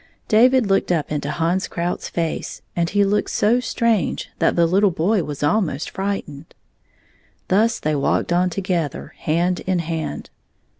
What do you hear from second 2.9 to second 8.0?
looked so strange, that the little boy was almost frightened. Thus they